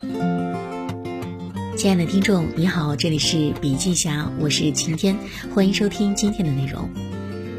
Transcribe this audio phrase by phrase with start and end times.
[0.00, 5.18] 亲爱的听众，你好，这里是笔记侠，我是晴天，
[5.52, 6.88] 欢迎收听今天的内容。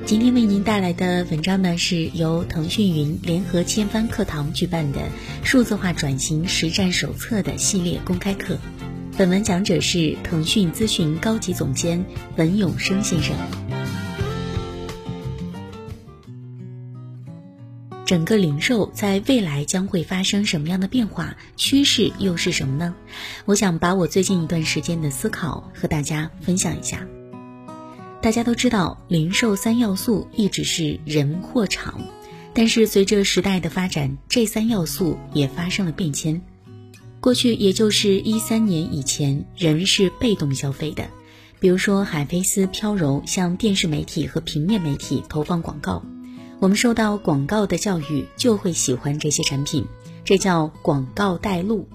[0.05, 5.01] 今天为您带来的文章呢，是由腾讯云联合千帆课堂举办的
[5.43, 8.57] 《数字化转型实战手册》的系列公开课。
[9.17, 12.05] 本文讲者是腾讯咨询高级总监
[12.37, 13.35] 文永生先生。
[18.09, 21.37] 整个零售在未来将会发生什么样的变化？
[21.57, 22.95] 趋势又是什么呢？
[23.45, 27.05] 我想把我最近一段时间的思考和大家分享一下。
[28.19, 32.01] 大家都知道，零售三要素一直是人、货、场，
[32.51, 36.41] 但是随着时代的发展，这三要素也发生了变迁。
[37.19, 41.07] 过去，也就是一三年以前，人是被动消费的，
[41.59, 46.03] 比如说海飞丝、飘柔向电视媒体和平面媒体投放广告。
[46.59, 49.85] 我们受到广告的教育，就会喜欢这些产品，
[50.25, 51.87] 这叫广告带路。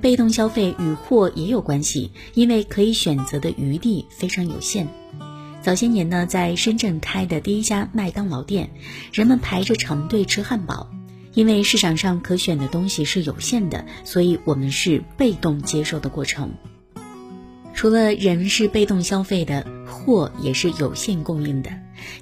[0.00, 4.86] 被动消费与货也有关系，因为可以选择的余地非常有限。
[5.60, 8.70] 早些年呢，在深圳开的第一家麦当劳店，
[9.12, 10.88] 人们排着长队吃汉堡，
[11.34, 16.52] 因为市场上可选的东西是有限的，所以我们是被动接受的过程。
[17.74, 21.70] 除了人是被动消费的，货也是有限供应的。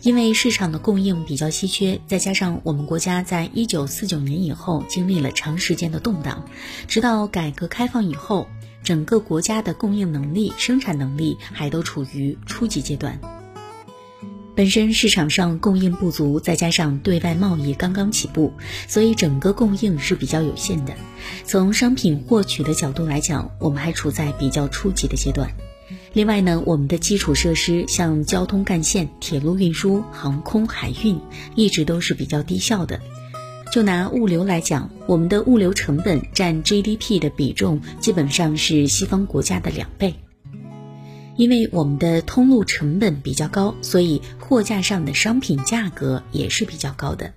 [0.02, 6.44] 因为市场的供应比较稀缺，再加上我们国家在一九四九年以后经历了长时间的动荡，
[6.86, 8.46] 直到改革开放以后，
[8.82, 13.20] 整个国家的供应能力、生产能力还都处于初级阶段。
[14.54, 18.54] 本身市场上供应不足，再加上对外贸易刚刚起步，
[18.88, 20.94] 所以整个供应是比较有限的。
[21.44, 25.50] 从商品获取的角度来讲，我们还处在比较初级的阶段。
[26.16, 31.20] 另外呢，我们的基础设施像交通干线、铁路运输、航空海运，
[31.54, 32.98] 一直都是比较低效的。
[33.70, 40.14] 就拿物流来讲，我们的物流成本占 GDP 的比重基本上是西方国家的两倍。
[41.36, 47.34] 因为我们的通路成本比较高，所以货架上的商品价格也是比较高的。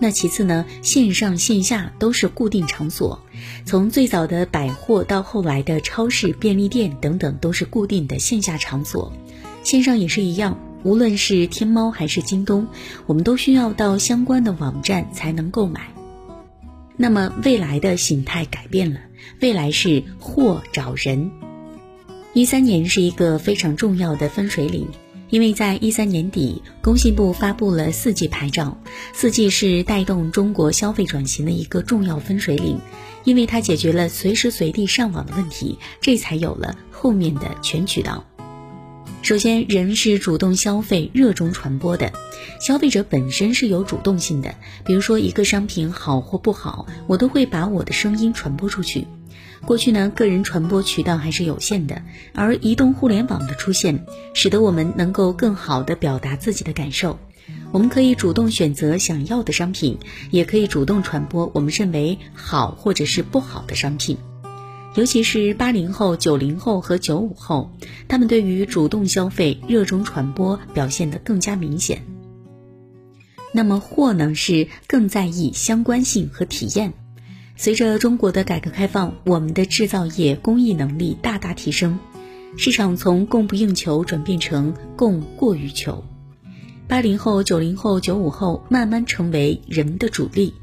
[0.00, 3.20] 那其次呢，线上线下都是固定场所，
[3.64, 9.12] 从最早的百货到后来的超市、便利店等等，都是固定的线下场所。
[9.64, 12.68] 线上也是一样，无论是天猫还是京东，
[13.06, 15.92] 我们都需要到相关的网站才能购买。
[16.96, 19.00] 那么未来的形态改变了，
[19.40, 21.30] 未来是货找人。
[22.34, 24.86] 一三年是一个非常重要的分水岭。
[25.30, 28.78] 因为在一三年底，工信部发布了四 G 牌照，
[29.12, 32.78] 四 G 是带动中国消费转型的一个重要分水岭，
[33.24, 38.24] 因为它解决了随时随地上网的问题，这才有了后面的全渠道。
[39.20, 42.12] 首先，人是主动消费、热衷传播的，
[42.60, 44.54] 消费者本身是有主动性的，
[44.86, 49.06] 比如说一个商品好或不好，我都会把我的声音传播出去。
[49.64, 52.02] 过去呢，个人传播渠道还是有限的，
[52.34, 57.18] 而移动互联网的出现，使得我们能够更好地表达自己的感受。
[57.72, 59.98] 我们可以主动选择想要的商品，
[60.30, 64.16] 也可以主动传播我们认为好或者是不好的商品。
[64.94, 67.70] 尤其是八零后、九零后和九五后，
[68.08, 72.02] 他们对于主动消费、热衷传播表现得更加明显。
[73.52, 76.92] 那么货呢，是更在意相关性和体验。
[77.60, 81.98] 随着中国的改革开放，我们的制造业工艺能力大大提升，
[82.56, 86.04] 市场从供不应求转变成供过于求。
[86.86, 90.54] 八零后、九零后、九五后慢慢成为人的主力，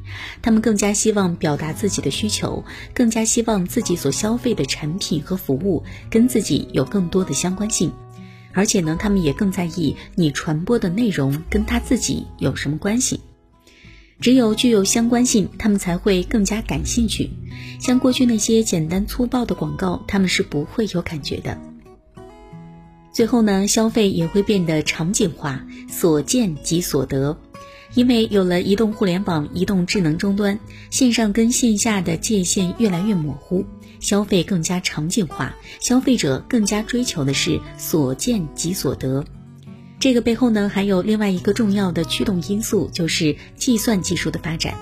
[0.41, 2.63] 他们更加希望表达自己的需求，
[2.93, 7.91] 更加希望自己所消费的产品和服务跟自己有更多的相关性，
[8.53, 13.19] 而且呢，他们也更在意你传播的内容跟他自己有什么关系。
[14.19, 17.29] 只有具有相关性，他们才会更加感兴趣。
[17.79, 21.57] 像过去那些简单粗暴的广告，他们是不会有感觉的。
[23.11, 27.37] 最后呢，消费也会变得场景化，所见即所得。
[27.93, 30.59] 因为有了移动互联网、移动智能终端，
[30.89, 33.63] 线上跟线下的界限越来越模糊，
[34.01, 39.23] 消费更加场景化，消费者更加追求的是所见即所得。
[39.99, 44.75] 这个背后呢，还有另外一个重要的驱动因素，就是计算技术的发展。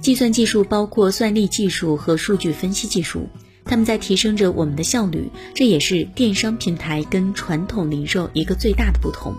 [0.00, 3.28] 计算技术包括算力技术和数据分析技术，
[3.64, 5.30] 他们在提升着我们的效率。
[5.54, 9.34] 这也是电商平台跟传统零售一个最大的不同。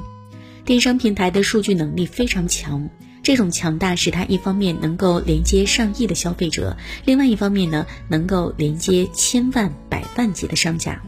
[0.65, 2.89] 电商平台的数据能力非常强，
[3.21, 11.01] 这种强大使它一方面能够连接上亿的消费者，另外一方面呢，能够连接千万、百万级的商家。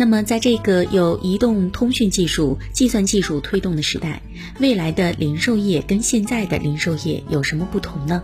[0.00, 4.22] 那么，在这个有移动通讯技术、计算技术推动的时代，
[4.58, 8.22] 未来的零售业跟现在的零售业有什么不同呢？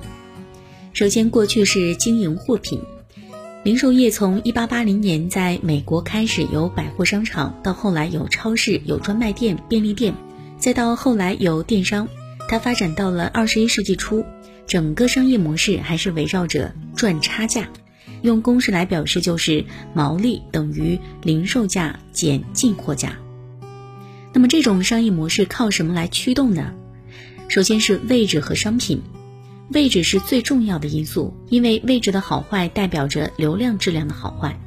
[0.94, 2.80] 首先，过去是经营货品，
[3.62, 10.14] 零售业从一八八零年在美国开始有百货商场，到后来有超市、有专卖店、便利店，
[10.58, 12.08] 再到后来有电商。
[12.48, 14.24] 它发展到了二十一世纪初，
[14.66, 17.68] 整个商业模式还是围绕着赚差价。
[18.22, 19.64] 用公式来表示，就是
[19.94, 23.16] 毛利等于零售价减进货价。
[24.32, 26.74] 那么这种商业模式靠什么来驱动呢？
[27.48, 29.02] 首先是位置和商品。
[29.72, 34.60] 位置是最重要的因素，因为位置的好坏代表着流量质量的好坏。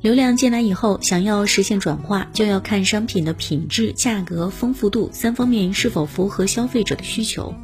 [0.00, 7.54] 流量进来以后，想要实现转化，就要看商品的品质、价格、丰富度三方面是否符合消费者的需求。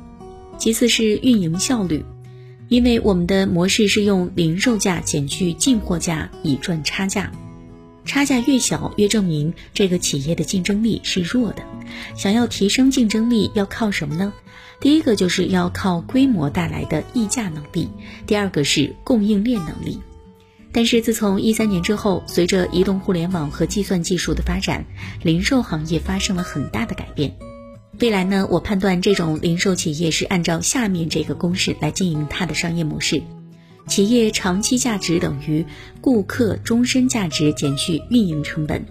[0.59, 2.05] 其次是运营效率。
[2.68, 7.30] 因为我们的模式是用零售价减去进货价以赚差价，
[8.04, 11.62] 差价越小，越证明这个企业的竞争力是弱的。
[12.16, 14.32] 想要提升竞争力，要靠什么呢？
[14.80, 17.88] 第一个就是要靠规模带来的议价能力，
[18.26, 20.00] 第二个是供应链能力。
[20.72, 24.84] 但是自从一三年之后，随着移动互联网和计算技术的发展，
[25.22, 27.34] 零售行业发生了很大的改变。
[27.98, 33.22] 未来呢，我判断这种零售企业是按照下面这个公式来经营它的商业模式：
[33.87, 35.64] 企业长期价值等于
[36.02, 38.84] 顾客终身价值减去运营成本。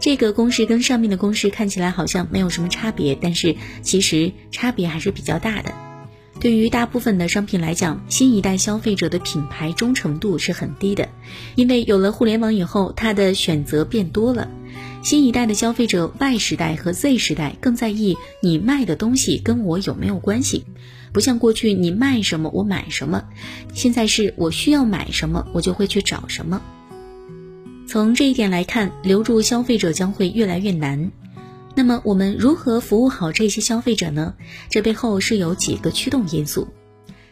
[0.00, 5.70] 这个公式跟上面的公式看起来好像没有什么差别，但是其实差别还是比较大的。
[6.40, 11.08] 对于大部分的商品来讲，新一代消费者的品牌忠诚度是很低的，
[11.56, 14.48] 因为有了互联网以后，它的选择变多了。
[15.02, 20.64] 新一代的消费者 Y 时代和 Z 时代更在意你卖的东西跟我有没有关系，
[21.12, 23.24] 不像过去你卖什么我买什么，
[23.74, 26.62] 现在是我需要买什么我就会去找什么。
[27.88, 31.10] 从这一点来看，留住消费者将会越来越难。
[31.78, 34.34] 那么我们如何服务好这些消费者呢？
[34.68, 36.66] 这背后是有几个驱动因素。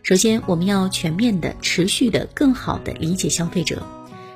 [0.05, 3.85] 首先，我们要全面的、持续的、更好的理解消费者。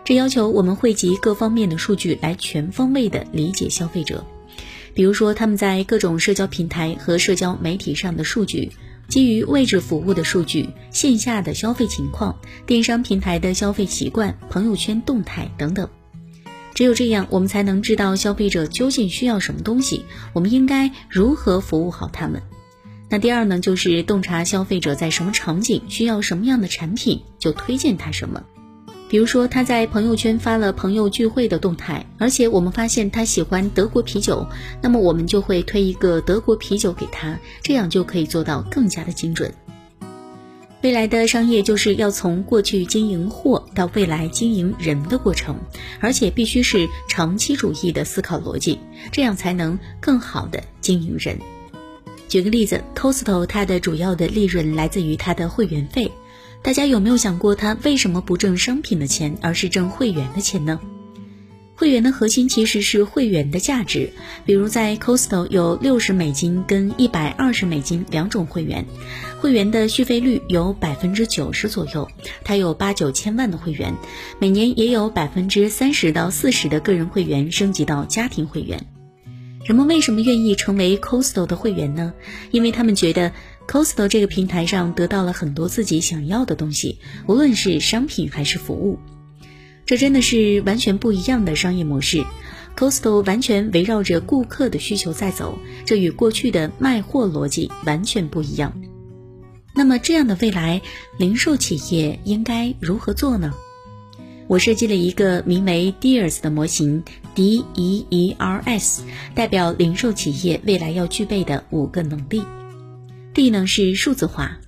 [0.03, 4.27] 这要求我们汇集各方面的数据来全方位的理解消费者，
[4.95, 8.73] 比如说他们在各种社交平台和社交媒体上的数据，
[9.07, 12.37] 基于位置服务的数据、线下的消费情况、
[12.67, 15.89] 电商平台的消费习惯、朋友圈动态等等。
[16.75, 22.41] 只有这样，我们才能知道消费者究竟需要什么东西，我们应该如何服务好他们。
[23.09, 28.43] 那第二呢，就是洞察消费者在什么场景需要什么样的产品，就推荐他什么。
[29.09, 34.47] 比如说，他在朋友圈发了朋友聚会的动态，而且我们发现他喜欢德国啤酒，
[34.81, 39.53] 那么我们就会推一个德国啤酒给他，这样就可以做到更加的精准。
[40.83, 45.59] 未来的商业就是要从过去经营货到未来经营人的过程，
[46.01, 48.79] 而且必须是长期主义的思考逻辑，
[49.13, 51.39] 这样才能更好的经营人。
[52.29, 56.11] 举个例子，Costco 它的主要的利润来自于它的会员费。
[56.63, 60.81] 大家有没有想过，它为什么不挣商品的钱，而是挣会员的钱呢？
[61.81, 64.13] 会员的核心其实是会员的价值。
[64.45, 68.85] 比如在 Costco 有六十美金跟一百二十美金两种会员，
[69.41, 72.07] 会员的续费率有百分之九十左右。
[72.45, 73.95] 它有八九千万的会员，
[74.39, 78.85] 每年也有百分之三十到四十的个人会员升级到家庭会员。
[79.65, 82.13] 人们为什么愿意成为 Costco 的会员呢？
[82.51, 83.33] 因为他们觉得。
[83.67, 86.99] Costco 这个平台上得到了很多自己想要的东西，
[87.29, 88.99] 无论是商品还是服务，
[89.91, 92.25] 这真的是完全不一样的商业模式。
[92.77, 98.73] Costco 完全围绕着顾客的需求在走，这与过去的卖货逻辑完全不一样。
[99.75, 100.81] 那么，这样的未来，
[101.19, 103.53] 零售企业应该如何做呢？
[104.47, 107.03] 我设计了一个名为 Deers 的模型
[107.35, 109.03] ，D E E R S，
[109.35, 112.45] 代表零售企业未来要具备的五个能力。
[113.35, 114.61] 第一呢是数字化，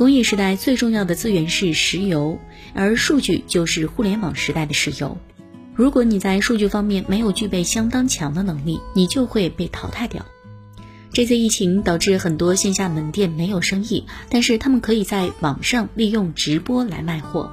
[0.00, 2.38] 工业时代最重要的资源是石油，
[2.72, 5.18] 而数据就是互联网时代的石油。
[5.74, 10.24] 如果你在数据方面没有具备相当强的能力，你就会被淘汰掉。
[11.12, 17.52] 这次疫情导致很多线下门店没有生意，但是他们可以在网上利用直播来卖货。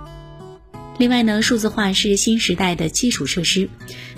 [0.97, 3.69] 另外呢，数字化是新时代的基础设施。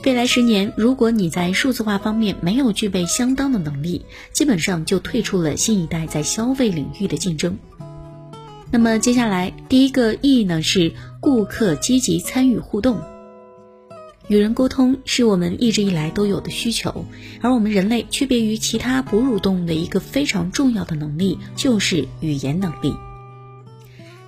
[0.05, 7.57] 未来十年，如果你在数字化方面没有具备相当的能力，基本上就退出了新一代在消费领域的竞争。
[8.71, 13.01] 那么接下来第一个意义呢，是顾客积极参与互动。
[14.27, 17.05] 与人沟通是我们一直以来都有的需求，
[17.41, 22.93] 而我们人类区别于其他哺乳动物的一个非常重要的能力，就是语言能力。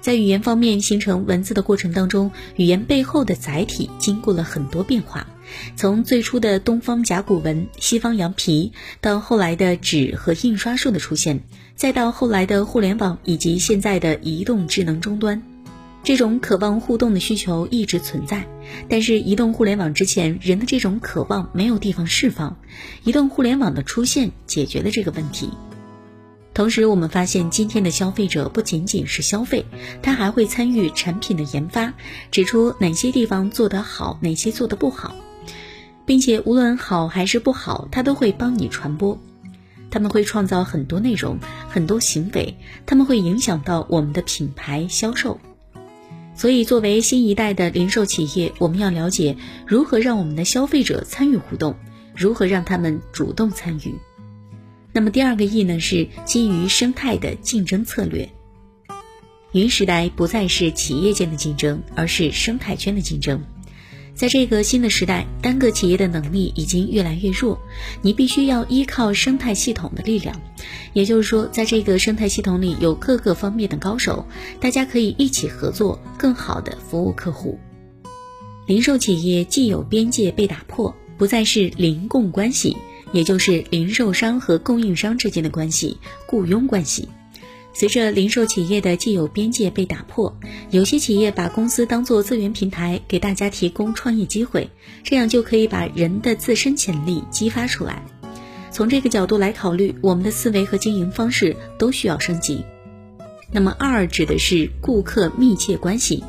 [0.02, 5.28] 在语言方面形成文字的过程当中，语言背后的载体经过了很多变化，
[5.76, 11.42] 从最初的东方甲骨文、西方羊皮，到后来的纸和印刷术的出现，
[11.76, 15.42] 再到后来的互联网以及现在的移动智能终端。
[16.04, 18.48] 这种渴望互动的需求一直存在，
[18.90, 22.58] 但是移动互联网之前，人的这种渴望没有地方释放，
[23.04, 25.52] 移动互联网的出现解决了这个问题。
[26.56, 29.64] 同时，我们发现今天的消费者不仅仅是消费，
[30.02, 31.94] 他还会参与产品的研发，
[32.32, 35.16] 指出哪些地方做得好，哪些做得不好，
[36.06, 39.20] 并且无论好还是不好，他都会帮你传播。
[39.90, 41.38] 他们会创造很多内容，
[41.70, 45.40] 很多行为，他们会影响到我们的品牌销售。
[46.34, 49.36] 所以，作为新一代的零售企业，我们要了解
[49.68, 51.76] 如何让我们的消费者参与互动，
[52.16, 53.96] 如何让他们主动参与。
[54.94, 58.30] 那么，第二个 E 呢，是基于生态的竞争策略。
[59.52, 63.44] 云时代不再是企业间的竞争，而是生态圈的竞争。
[64.22, 67.60] 在这个新的时代，单个企业的能力已经越来越弱，
[68.04, 70.40] 你必须要依靠生态系统的力量。
[70.94, 74.24] 也就是说，在这个生态系统里有各个方面的高手，
[74.60, 77.58] 大家可以一起合作，更好的服务客户。
[78.68, 82.78] 零售企业既有边界被打破，不再是零供关系，
[83.14, 85.98] 也就是零售商和供应商之间的关系，
[86.28, 87.10] 雇佣关系。
[87.74, 90.36] 随着零售企业的既有边界被打破，
[90.70, 94.70] 有些企业把公司当做资源平台，给大家提供创业机会，
[95.04, 98.04] 这样就可以把人的自身潜力激发出来。
[98.72, 102.64] 从这个角度来考虑，我们的思维和经营方式都需要升级。
[103.52, 106.24] 那么二指的是顾客密切关系。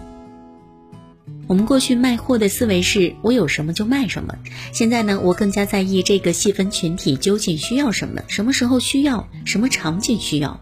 [1.52, 4.34] 我们过去卖货的思维是我有什么就卖什么，
[4.72, 10.58] 现在呢，我更加在意这个细分群体究竟需要什么，什么时候需要，什么场景需要。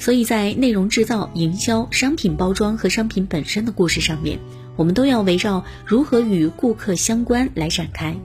[0.00, 4.36] 所以在内容制造、营销、商品包装和商品本身的故事上面，
[4.74, 8.16] 我们都要围绕如何与顾客相关来展开。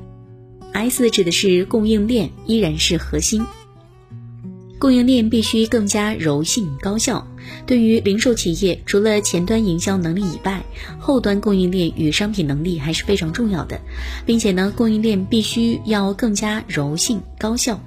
[0.73, 3.45] S 指的是供应链，依然是核心。
[4.79, 7.25] 供应链必须更加柔性高效。
[7.65, 10.63] 对于零售企业，除了前端营销能力以外，
[10.99, 13.79] 后端供应链与商品能力还是非常重要的，
[14.25, 17.81] 并且呢，供应链必须要更加柔性高效。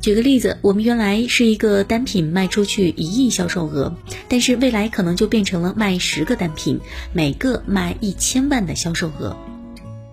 [0.00, 3.92] 举个例子，我们原来是一个单品卖出去一亿销售额，
[4.28, 6.78] 但是未来可能就变成了卖十个单品，
[7.12, 9.36] 每个卖一千万的销售额。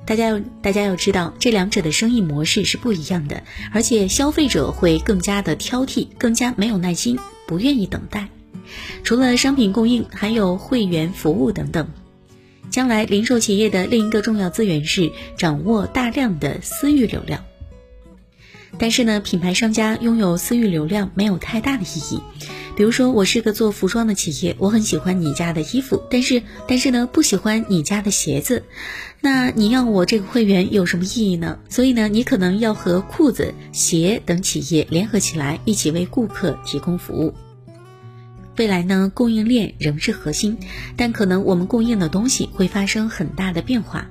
[0.05, 8.29] 大家要大家要知道，这两者的生意模式是不一样的，而且消费者会更加的挑剔，更加没有耐心，不愿意等待。
[9.03, 11.87] 除了商品供应，还有会员服务等等。
[12.69, 17.43] 将来零售企业的另一个重要资源是掌握大量的私域流量。
[18.77, 22.19] 但是呢，品牌商家拥有私域流量没有太大的意义。
[22.75, 28.63] 比如说，我是个做服装的企业，我很喜欢你家的衣服，但是但是呢，不喜欢你家的鞋子。
[29.21, 31.57] 那你要我这个会员有什么意义呢？
[31.69, 37.33] 所以呢，你可能要和裤子、鞋等企业联合起来，一起为顾客提供服务。
[38.57, 40.57] 未来呢，供应链仍是核心，
[40.97, 44.09] 但可能我们供应的东西会发生很大的变化。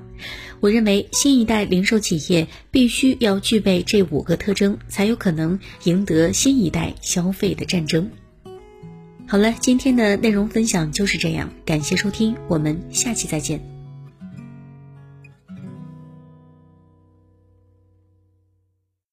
[0.59, 8.09] 我认为，新一代零售企业必须要具备这五个特征，才有可能赢得新一代消费的战争。
[9.27, 13.74] 好了，今天的内容分享就是这样，感谢收听，我们下期再见。